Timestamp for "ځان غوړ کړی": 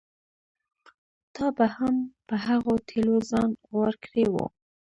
3.29-4.25